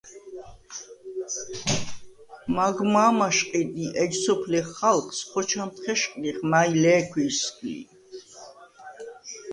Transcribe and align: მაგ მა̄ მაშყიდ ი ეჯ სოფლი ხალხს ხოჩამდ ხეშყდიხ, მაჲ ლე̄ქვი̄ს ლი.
მაგ 2.55 2.77
მა̄ 2.93 3.09
მაშყიდ 3.17 3.69
ი 3.85 3.87
ეჯ 4.03 4.13
სოფლი 4.23 4.61
ხალხს 4.73 5.19
ხოჩამდ 5.29 5.77
ხეშყდიხ, 5.83 6.37
მაჲ 6.51 6.69
ლე̄ქვი̄ს 6.81 7.39
ლი. 7.63 7.77